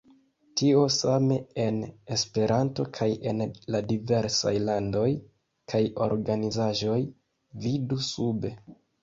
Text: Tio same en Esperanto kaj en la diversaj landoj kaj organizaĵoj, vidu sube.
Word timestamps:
Tio 0.59 0.85
same 0.93 1.35
en 1.65 1.75
Esperanto 2.15 2.85
kaj 2.99 3.07
en 3.33 3.43
la 3.75 3.83
diversaj 3.93 4.55
landoj 4.71 5.05
kaj 5.75 5.83
organizaĵoj, 6.09 6.99
vidu 7.69 8.01
sube. 8.11 8.55